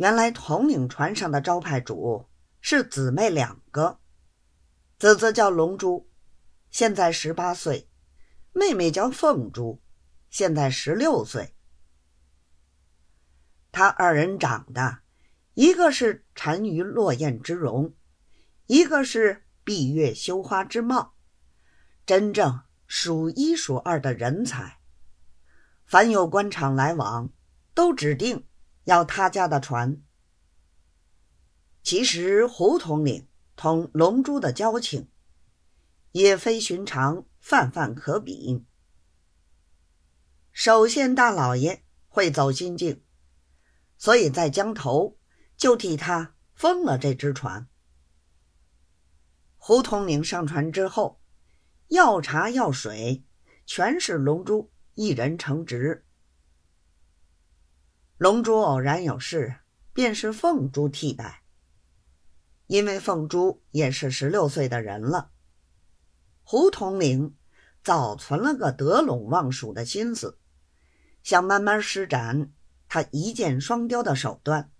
[0.00, 2.26] 原来统领船上的招牌主
[2.62, 4.00] 是姊妹两个，
[4.98, 6.08] 姊姊叫龙珠，
[6.70, 7.86] 现在十八岁；
[8.54, 9.82] 妹妹叫凤珠，
[10.30, 11.54] 现在十六岁。
[13.70, 15.00] 他二人长得，
[15.52, 17.94] 一个是沉鱼落雁之容，
[18.68, 21.12] 一个是闭月羞花之貌，
[22.06, 24.78] 真正数一数二的人才。
[25.84, 27.28] 凡有官场来往，
[27.74, 28.46] 都指定。
[28.90, 30.02] 要他家的船。
[31.80, 35.08] 其实胡统领同龙珠的交情，
[36.10, 38.66] 也非寻常泛泛可比。
[40.50, 43.00] 首先，大老爷会走心境，
[43.96, 45.16] 所以在江头
[45.56, 47.68] 就替他封了这只船。
[49.56, 51.20] 胡统领上船之后，
[51.86, 53.22] 要茶要水，
[53.64, 56.04] 全是龙珠一人承职。
[58.20, 59.60] 龙珠偶然有事，
[59.94, 61.42] 便是凤珠替代。
[62.66, 65.30] 因为凤珠也是十六岁的人了，
[66.42, 67.34] 胡统领
[67.82, 70.38] 早存了个得陇望蜀的心思，
[71.22, 72.52] 想慢慢施展
[72.88, 74.70] 他一箭双雕的手段。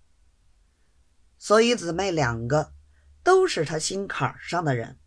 [1.39, 2.75] 所以姊妹两个
[3.23, 4.99] 都是他心坎上的人，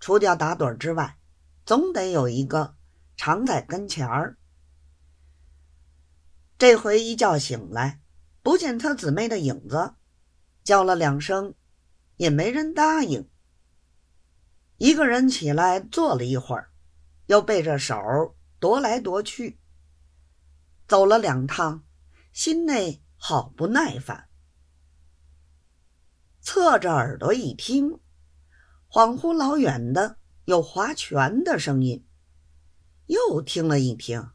[0.00, 1.16] 除掉打盹之外，
[1.64, 2.74] 总得有一个
[3.16, 4.36] 常在跟前儿。
[6.60, 8.02] 这回一觉醒来，
[8.42, 9.94] 不见他姊妹的影子，
[10.62, 11.54] 叫了两声，
[12.18, 13.30] 也没人答应。
[14.76, 16.70] 一个人起来坐了一会儿，
[17.28, 17.96] 又背着手
[18.60, 19.58] 踱来踱去，
[20.86, 21.82] 走了两趟，
[22.34, 24.28] 心内好不耐烦。
[26.42, 28.00] 侧着耳朵一听，
[28.90, 32.06] 恍惚老远的有划拳的声音，
[33.06, 34.28] 又听了一听。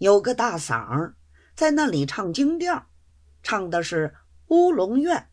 [0.00, 1.14] 有个大嗓儿
[1.54, 2.88] 在那里唱京调，
[3.42, 4.14] 唱的是
[4.46, 5.28] 乌龙院。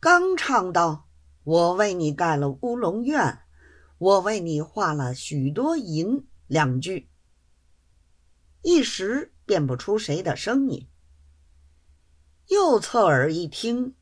[0.00, 1.10] 刚唱到
[1.44, 3.40] “我为你盖了乌龙院，
[3.98, 7.10] 我为你画了许多银”两句，
[8.62, 10.88] 一时辨不出谁的声音。
[12.46, 13.94] 又侧耳一听，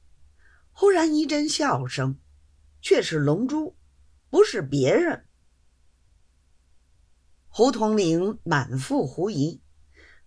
[0.70, 2.20] 忽然一阵笑声，
[2.80, 3.76] 却是龙珠，
[4.30, 5.26] 不是别人。
[7.56, 9.62] 胡统领满腹狐疑，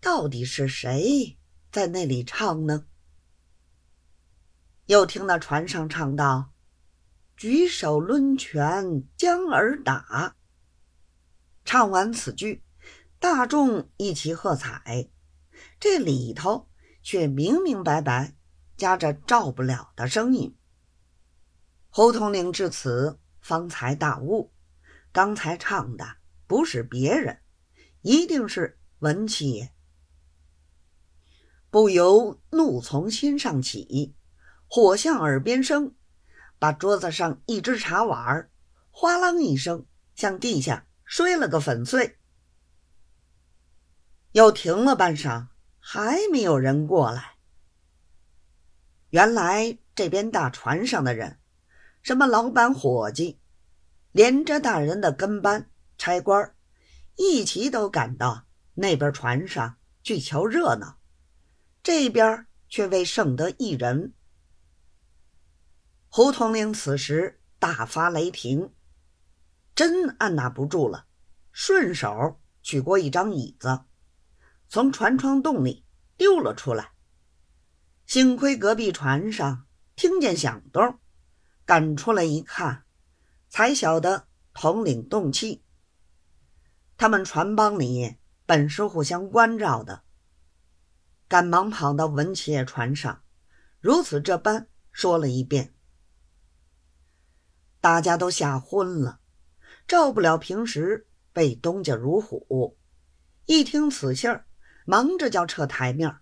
[0.02, 1.38] 到底是谁
[1.72, 2.88] 在那里唱呢？
[4.88, 6.50] 又听那船上唱道
[7.38, 10.38] ：“举手抡拳将儿打。”
[11.64, 12.64] 唱完此句，
[13.20, 15.12] 大众一齐喝彩。
[15.80, 16.68] 这里头
[17.04, 18.36] 却明明白白
[18.76, 20.58] 夹着照不了的声音。
[21.90, 24.52] 胡统领至此方才大悟，
[25.12, 26.16] 刚才唱的。
[26.50, 27.42] 不是别人，
[28.02, 29.72] 一定是文七爷。
[31.70, 34.16] 不由怒从心上起，
[34.68, 35.94] 火向耳边生，
[36.58, 38.50] 把桌子上一只茶碗儿
[38.90, 42.18] 哗啷一声向地下摔了个粉碎。
[44.32, 47.36] 又停了半晌，还没有人过来。
[49.12, 51.38] 原来这边大船上的人，
[52.02, 53.40] 什么老板、伙计，
[54.12, 55.70] 连着大人的跟班。
[56.00, 56.56] 差官
[57.18, 58.46] 一齐都赶到
[58.76, 60.98] 那边船上去瞧热闹，
[61.84, 64.14] 这边却未剩得一人。
[66.08, 68.74] 胡统领此时大发雷霆，
[69.76, 71.06] 真按捺不住了，
[71.52, 73.82] 顺手取过一张椅子，
[74.70, 75.86] 从船窗洞里
[76.16, 76.94] 丢了出来。
[78.06, 79.68] 幸亏隔壁船上
[79.98, 80.98] 听见响动，
[81.66, 82.86] 赶出来一看，
[83.50, 85.66] 才晓得统领动气。
[87.00, 90.04] 他们船帮里本是互相关照的，
[91.30, 93.24] 赶忙跑到文七爷船上，
[93.80, 95.74] 如此这般说了一遍。
[97.80, 99.22] 大家都吓昏了，
[99.88, 102.78] 照不了平时被东家如虎，
[103.46, 104.46] 一听此信儿，
[104.86, 106.14] 忙着叫撤台面。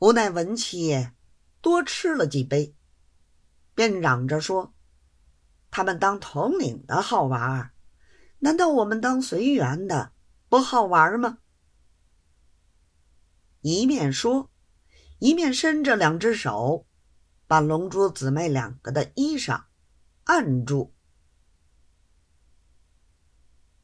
[0.00, 1.14] 无奈文七爷
[1.60, 2.74] 多吃了几杯，
[3.72, 4.74] 便嚷着说
[5.70, 7.70] ：“他们当统领的好玩。”
[8.40, 10.12] 难道我们当随缘的
[10.48, 11.38] 不好玩吗？
[13.62, 14.50] 一面说，
[15.18, 16.86] 一面伸着两只手，
[17.46, 19.64] 把龙珠姊妹两个的衣裳
[20.24, 20.94] 按住。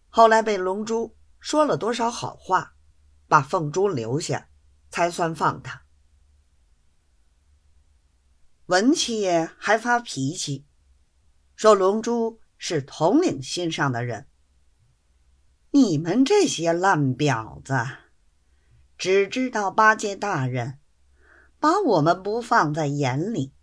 [0.09, 2.77] 后来被龙珠说了多少好话，
[3.27, 4.51] 把凤珠留下，
[4.91, 5.83] 才算放他。
[8.67, 10.67] 文七爷还发脾气，
[11.57, 14.29] 说龙珠是统领心上的人。
[15.75, 17.75] 你们这些烂婊子，
[18.99, 20.79] 只知道巴结大人
[21.59, 23.55] 把我们不放在眼里。